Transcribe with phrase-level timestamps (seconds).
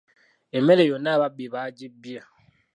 [0.57, 2.19] Emmere yonna ababbi bagibbye.